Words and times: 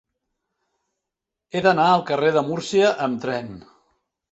He 1.51 1.61
d'anar 1.67 1.85
al 1.91 2.03
carrer 2.09 2.33
de 2.39 2.45
Múrcia 2.51 2.91
amb 3.09 3.23
tren. 3.29 3.57